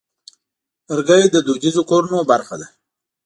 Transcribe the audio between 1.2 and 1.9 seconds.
د دودیزو